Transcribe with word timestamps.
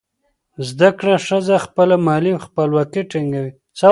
زده 0.67 0.89
کړه 0.99 1.15
ښځه 1.27 1.55
خپله 1.65 1.95
مالي 2.07 2.33
خپلواکي 2.45 3.01
ټینګوي. 3.11 3.51